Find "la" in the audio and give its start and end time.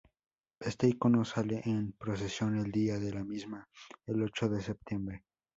3.13-3.23